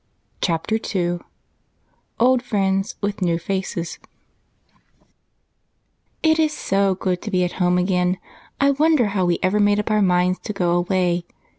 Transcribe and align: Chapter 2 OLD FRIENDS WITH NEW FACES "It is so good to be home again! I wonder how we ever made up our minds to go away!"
Chapter 0.41 0.79
2 0.79 1.23
OLD 2.19 2.41
FRIENDS 2.41 2.95
WITH 3.01 3.21
NEW 3.21 3.37
FACES 3.37 3.99
"It 6.23 6.39
is 6.39 6.53
so 6.57 6.95
good 6.95 7.21
to 7.21 7.29
be 7.29 7.47
home 7.47 7.77
again! 7.77 8.17
I 8.59 8.71
wonder 8.71 9.09
how 9.09 9.25
we 9.25 9.37
ever 9.43 9.59
made 9.59 9.79
up 9.79 9.91
our 9.91 10.01
minds 10.01 10.39
to 10.39 10.53
go 10.53 10.71
away!" 10.71 11.27